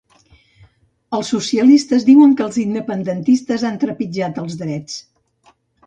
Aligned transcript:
Els 1.17 1.29
socialistes 1.33 2.07
diuen 2.09 2.35
que 2.41 2.45
els 2.47 2.59
independentistes 2.65 3.69
han 3.71 3.81
trepitjat 3.87 4.45
els 4.47 4.63
drets. 4.65 5.03